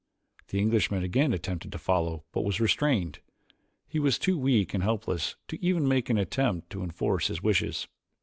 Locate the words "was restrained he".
2.43-3.99